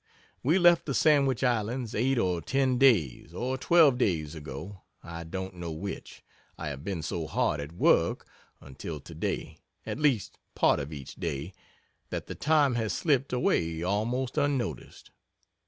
[0.41, 5.53] We left the Sandwich Islands eight or ten days or twelve days ago I don't
[5.53, 6.23] know which,
[6.57, 8.25] I have been so hard at work
[8.59, 11.53] until today (at least part of each day,)
[12.09, 15.11] that the time has slipped away almost unnoticed.